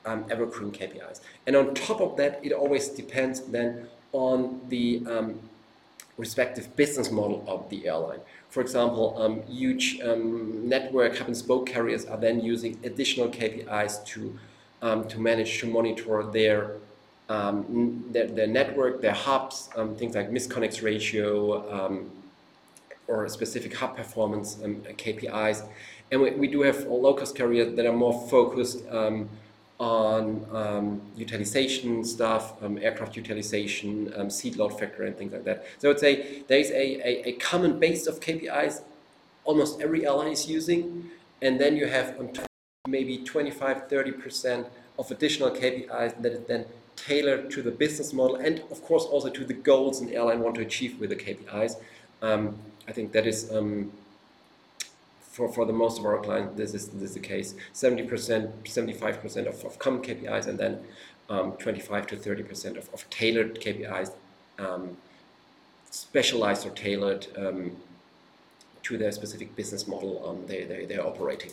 um, 0.05 0.25
evergreen 0.29 0.71
KPIs. 0.71 1.21
And 1.45 1.55
on 1.55 1.73
top 1.73 2.01
of 2.01 2.17
that, 2.17 2.39
it 2.43 2.51
always 2.51 2.89
depends 2.89 3.41
then 3.41 3.87
on 4.11 4.61
the 4.69 5.03
um, 5.07 5.39
respective 6.17 6.75
business 6.75 7.11
model 7.11 7.43
of 7.47 7.69
the 7.69 7.87
airline. 7.87 8.21
For 8.49 8.61
example, 8.61 9.15
um, 9.21 9.41
huge 9.43 9.99
um, 10.01 10.67
network 10.67 11.17
hub 11.17 11.27
and 11.27 11.35
spoke 11.35 11.67
carriers 11.67 12.05
are 12.05 12.17
then 12.17 12.39
using 12.39 12.79
additional 12.83 13.27
KPIs 13.27 14.05
to 14.05 14.37
um, 14.81 15.07
to 15.07 15.19
manage 15.19 15.59
to 15.59 15.67
monitor 15.67 16.23
their 16.23 16.77
um, 17.27 18.05
their, 18.11 18.27
their, 18.27 18.47
network, 18.47 19.01
their 19.01 19.13
hubs, 19.13 19.69
um, 19.75 19.95
things 19.95 20.13
like 20.13 20.29
misconnect 20.29 20.83
ratio 20.83 21.67
um, 21.73 22.11
or 23.07 23.27
specific 23.29 23.73
hub 23.75 23.97
performance 23.97 24.55
KPIs. 24.57 25.67
And 26.11 26.21
we, 26.21 26.31
we 26.31 26.47
do 26.47 26.61
have 26.61 26.85
low-cost 26.85 27.35
carriers 27.35 27.75
that 27.75 27.85
are 27.87 27.93
more 27.93 28.27
focused 28.29 28.85
on 29.79 30.45
um, 30.53 31.01
utilization 31.15 32.03
stuff, 32.05 32.61
um, 32.63 32.77
aircraft 32.77 33.15
utilization, 33.15 34.13
um, 34.15 34.29
seat 34.29 34.57
load 34.57 34.79
factor, 34.79 35.03
and 35.03 35.17
things 35.17 35.33
like 35.33 35.43
that. 35.45 35.65
So 35.79 35.89
I'd 35.89 35.99
say 35.99 36.43
there 36.47 36.59
is 36.59 36.69
a, 36.71 36.75
a, 36.75 37.29
a, 37.29 37.31
common 37.33 37.79
base 37.79 38.07
of 38.07 38.19
KPIs 38.19 38.81
almost 39.43 39.81
every 39.81 40.05
airline 40.05 40.31
is 40.31 40.47
using, 40.47 41.09
and 41.41 41.59
then 41.59 41.75
you 41.75 41.87
have 41.87 42.17
maybe 42.87 43.17
25 43.17 43.87
30% 43.89 44.67
of 44.97 45.11
additional 45.11 45.51
KPIs 45.51 46.21
that 46.21 46.31
is 46.31 46.47
then 46.47 46.65
tailored 46.95 47.51
to 47.51 47.61
the 47.61 47.71
business 47.71 48.13
model 48.13 48.37
and, 48.37 48.59
of 48.71 48.81
course, 48.81 49.03
also 49.03 49.29
to 49.29 49.43
the 49.43 49.53
goals 49.53 49.99
an 49.99 50.09
airline 50.09 50.39
want 50.39 50.55
to 50.55 50.61
achieve 50.61 50.99
with 50.99 51.09
the 51.09 51.15
KPIs. 51.15 51.75
Um, 52.21 52.57
I 52.87 52.91
think 52.91 53.11
that 53.11 53.27
is 53.27 53.51
um, 53.51 53.91
for, 55.19 55.51
for 55.51 55.65
the 55.65 55.73
most 55.73 55.99
of 55.99 56.05
our 56.05 56.19
clients, 56.19 56.55
this 56.55 56.73
is, 56.73 56.87
this 56.89 57.09
is 57.09 57.13
the 57.13 57.19
case. 57.19 57.55
70%, 57.73 58.07
75% 58.63 59.47
of, 59.47 59.65
of 59.65 59.79
common 59.79 60.01
KPIs 60.01 60.47
and 60.47 60.57
then 60.57 60.79
um, 61.29 61.53
25 61.53 62.07
to 62.07 62.15
30% 62.15 62.77
of, 62.77 62.89
of 62.93 63.09
tailored 63.09 63.59
KPIs, 63.59 64.11
um, 64.59 64.95
specialized 65.91 66.65
or 66.65 66.69
tailored 66.69 67.27
um, 67.37 67.75
to 68.83 68.97
their 68.97 69.11
specific 69.11 69.55
business 69.55 69.87
model 69.87 70.23
um, 70.27 70.47
they, 70.47 70.63
they, 70.63 70.85
they're 70.85 71.05
operating. 71.05 71.51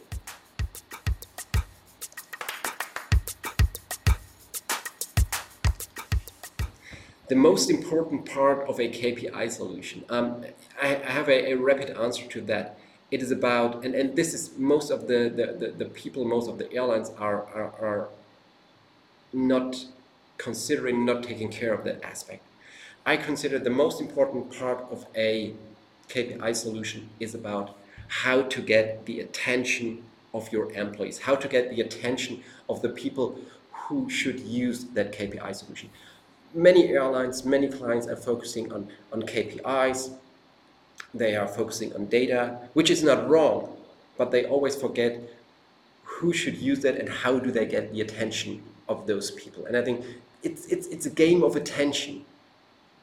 The 7.32 7.38
most 7.38 7.70
important 7.70 8.26
part 8.26 8.68
of 8.68 8.78
a 8.78 8.88
KPI 8.90 9.50
solution? 9.50 10.04
Um, 10.10 10.44
I, 10.82 10.96
I, 10.96 11.10
have 11.18 11.30
a, 11.30 11.52
a, 11.52 11.54
rapid 11.56 11.88
answer 11.96 12.26
to 12.26 12.42
that. 12.42 12.78
It 13.10 13.22
is 13.22 13.30
about, 13.30 13.86
and, 13.86 13.94
and 13.94 14.14
this 14.14 14.34
is 14.34 14.58
most 14.58 14.90
of 14.90 15.08
the, 15.08 15.20
the, 15.38 15.46
the, 15.60 15.68
the 15.82 15.86
people, 15.86 16.26
most 16.26 16.46
of 16.46 16.58
the 16.58 16.70
airlines 16.70 17.08
are, 17.16 17.40
are, 17.58 17.72
are 17.86 18.08
not 19.32 19.86
considering 20.36 21.06
not 21.06 21.22
taking 21.22 21.48
care 21.48 21.72
of 21.72 21.84
that 21.84 22.04
aspect. 22.04 22.42
I 23.06 23.16
consider 23.16 23.58
the 23.58 23.70
most 23.70 23.98
important 23.98 24.54
part 24.54 24.84
of 24.90 25.06
a 25.16 25.54
KPI 26.10 26.54
solution 26.54 27.08
is 27.18 27.34
about 27.34 27.74
how 28.24 28.42
to 28.42 28.60
get 28.60 29.06
the 29.06 29.20
attention 29.20 30.02
of 30.34 30.52
your 30.52 30.70
employees, 30.72 31.20
how 31.20 31.36
to 31.36 31.48
get 31.48 31.70
the 31.70 31.80
attention 31.80 32.42
of 32.68 32.82
the 32.82 32.90
people 32.90 33.38
who 33.84 34.10
should 34.10 34.40
use 34.40 34.84
that 34.96 35.12
KPI 35.12 35.54
solution. 35.56 35.88
Many 36.54 36.88
airlines, 36.88 37.44
many 37.44 37.68
clients 37.68 38.06
are 38.06 38.16
focusing 38.16 38.72
on, 38.72 38.88
on 39.12 39.22
KPIs, 39.22 40.12
they 41.14 41.36
are 41.36 41.48
focusing 41.48 41.94
on 41.94 42.06
data, 42.06 42.58
which 42.74 42.90
is 42.90 43.02
not 43.02 43.28
wrong, 43.28 43.76
but 44.16 44.30
they 44.30 44.44
always 44.44 44.76
forget 44.76 45.20
who 46.04 46.32
should 46.32 46.56
use 46.56 46.80
that 46.80 46.96
and 46.96 47.08
how 47.08 47.38
do 47.38 47.50
they 47.50 47.66
get 47.66 47.92
the 47.92 48.00
attention 48.00 48.62
of 48.88 49.06
those 49.06 49.30
people. 49.30 49.66
And 49.66 49.76
I 49.76 49.82
think 49.82 50.04
it's, 50.42 50.66
it's, 50.66 50.86
it's 50.88 51.06
a 51.06 51.10
game 51.10 51.42
of 51.42 51.56
attention. 51.56 52.24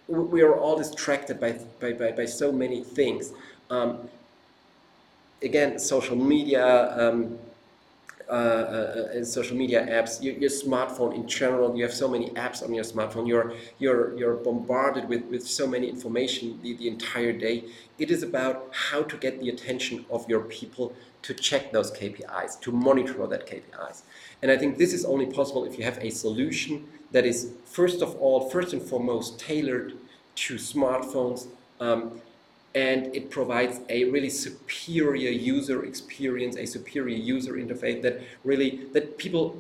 We 0.08 0.42
are 0.42 0.56
all 0.56 0.78
distracted 0.78 1.40
by, 1.40 1.60
by, 1.80 1.94
by, 1.94 2.12
by 2.12 2.26
so 2.26 2.52
many 2.52 2.84
things. 2.84 3.32
Um, 3.70 4.10
again, 5.42 5.80
social 5.80 6.16
media, 6.16 6.66
um, 6.98 7.38
uh, 8.30 8.32
uh, 8.32 9.24
social 9.24 9.58
media 9.58 9.84
apps, 9.90 10.22
your, 10.22 10.36
your, 10.36 10.52
smartphone 10.52 11.16
in 11.16 11.28
general. 11.28 11.76
You 11.76 11.84
have 11.84 11.94
so 11.94 12.08
many 12.08 12.30
apps 12.32 12.62
on 12.64 12.72
your 12.74 12.84
smartphone. 12.84 13.28
You're 13.28 13.54
you're 13.80 14.16
you're 14.18 14.36
bombarded 14.36 15.10
with, 15.10 15.24
with 15.26 15.48
so 15.48 15.66
many 15.66 15.90
information 15.90 16.60
the, 16.62 16.76
the 16.76 16.88
entire 16.88 17.34
day. 17.34 17.66
It 17.98 18.12
is 18.12 18.22
about 18.22 18.70
how 18.72 19.02
to 19.02 19.18
get 19.18 19.40
the 19.40 19.50
attention 19.50 20.06
of 20.12 20.30
your 20.30 20.42
people 20.42 20.94
to 21.24 21.34
check 21.34 21.72
those 21.72 21.92
KPIs, 21.92 22.60
to 22.62 22.72
monitor 22.72 23.26
that 23.26 23.48
KPIs. 23.48 24.04
And 24.44 24.52
I 24.52 24.58
think 24.58 24.78
this 24.78 24.94
is 24.94 25.06
only 25.06 25.26
possible 25.26 25.66
if 25.66 25.80
you 25.80 25.84
have 25.84 25.98
a 25.98 26.12
solution 26.12 26.88
that 27.12 27.26
is 27.26 27.54
first 27.66 28.04
of 28.04 28.16
all, 28.18 28.48
first 28.50 28.74
and 28.74 28.82
foremost, 28.82 29.40
tailored 29.40 29.94
to 30.36 30.56
smartphones. 30.56 31.48
Um, 31.80 32.22
and 32.76 33.14
it 33.16 33.32
provides 33.32 33.80
a 33.90 34.06
really 34.06 34.30
superior 34.30 35.32
user 35.32 35.84
experience, 35.86 36.56
a 36.56 36.66
superior 36.66 37.18
user 37.18 37.54
interface 37.54 38.02
that 38.02 38.22
really 38.44 38.86
that 38.94 39.18
people 39.18 39.58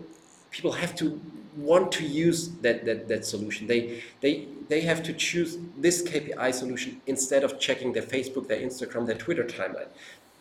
people 0.51 0.73
have 0.73 0.95
to 0.95 1.19
want 1.57 1.91
to 1.91 2.05
use 2.05 2.49
that, 2.61 2.85
that, 2.85 3.07
that 3.07 3.25
solution. 3.25 3.67
They, 3.67 4.01
they, 4.21 4.47
they 4.67 4.81
have 4.81 5.03
to 5.03 5.13
choose 5.13 5.57
this 5.77 6.01
KPI 6.03 6.53
solution 6.53 7.01
instead 7.05 7.43
of 7.43 7.59
checking 7.59 7.93
their 7.93 8.03
Facebook, 8.03 8.47
their 8.47 8.59
Instagram, 8.59 9.05
their 9.05 9.17
Twitter 9.17 9.43
timeline. 9.43 9.87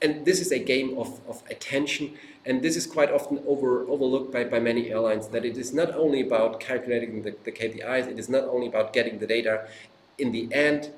And 0.01 0.25
this 0.25 0.41
is 0.41 0.53
a 0.53 0.61
game 0.61 0.97
of, 0.97 1.21
of 1.29 1.43
attention, 1.51 2.17
and 2.47 2.63
this 2.63 2.77
is 2.77 2.87
quite 2.87 3.11
often 3.11 3.43
over, 3.49 3.83
overlooked 3.89 4.33
by, 4.33 4.45
by 4.45 4.61
many 4.61 4.91
airlines 4.91 5.29
that 5.29 5.45
it 5.45 5.59
is 5.59 5.75
not 5.75 5.93
only 5.95 6.21
about 6.21 6.61
calculating 6.61 7.23
the, 7.23 7.35
the 7.43 7.51
KPIs, 7.51 8.07
it 8.07 8.19
is 8.19 8.29
not 8.29 8.45
only 8.45 8.69
about 8.69 8.93
getting 8.93 9.19
the 9.19 9.27
data. 9.27 9.67
In 10.19 10.31
the 10.31 10.53
end, 10.55 10.91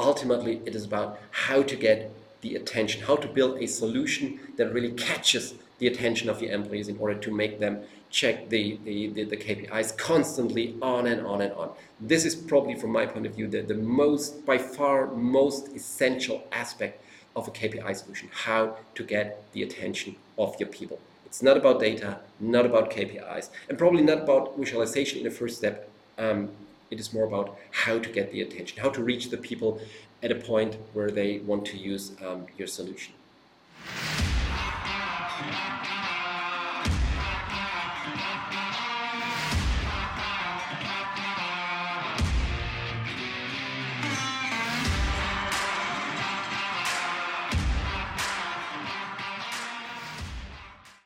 ultimately 0.00 0.62
it 0.66 0.74
is 0.74 0.84
about 0.84 1.20
how 1.30 1.62
to 1.62 1.76
get 1.76 2.12
the 2.40 2.56
attention, 2.56 3.02
how 3.02 3.16
to 3.16 3.28
build 3.28 3.58
a 3.58 3.66
solution 3.66 4.40
that 4.56 4.72
really 4.72 4.92
catches 4.92 5.54
the 5.78 5.86
attention 5.86 6.28
of 6.28 6.40
your 6.42 6.52
employees 6.52 6.88
in 6.88 6.96
order 6.98 7.14
to 7.14 7.30
make 7.30 7.58
them 7.58 7.82
check 8.10 8.48
the, 8.48 8.78
the, 8.84 9.08
the, 9.08 9.24
the, 9.24 9.36
KPIs 9.36 9.96
constantly 9.96 10.74
on 10.82 11.06
and 11.06 11.24
on 11.26 11.40
and 11.40 11.52
on. 11.52 11.70
This 12.00 12.24
is 12.24 12.34
probably 12.34 12.74
from 12.74 12.90
my 12.90 13.06
point 13.06 13.26
of 13.26 13.34
view 13.34 13.46
the, 13.46 13.62
the 13.62 13.74
most, 13.74 14.44
by 14.44 14.58
far 14.58 15.06
most 15.06 15.68
essential 15.68 16.44
aspect 16.50 17.02
of 17.36 17.46
a 17.46 17.50
KPI 17.50 17.96
solution, 17.96 18.28
how 18.32 18.76
to 18.96 19.02
get 19.04 19.44
the 19.52 19.62
attention 19.62 20.16
of 20.36 20.56
your 20.58 20.68
people. 20.68 20.98
It's 21.24 21.42
not 21.42 21.56
about 21.56 21.78
data, 21.78 22.18
not 22.40 22.66
about 22.66 22.90
KPIs, 22.90 23.50
and 23.68 23.78
probably 23.78 24.02
not 24.02 24.22
about 24.22 24.58
visualization 24.58 25.18
in 25.18 25.24
the 25.24 25.30
first 25.30 25.58
step. 25.58 25.88
Um, 26.18 26.50
it 26.90 27.00
is 27.00 27.12
more 27.12 27.24
about 27.24 27.58
how 27.70 27.98
to 27.98 28.08
get 28.08 28.32
the 28.32 28.42
attention, 28.42 28.80
how 28.80 28.90
to 28.90 29.02
reach 29.02 29.30
the 29.30 29.36
people 29.36 29.80
at 30.22 30.30
a 30.30 30.34
point 30.34 30.76
where 30.92 31.10
they 31.10 31.38
want 31.38 31.64
to 31.66 31.76
use 31.76 32.12
um, 32.24 32.46
your 32.58 32.68
solution. 32.68 33.14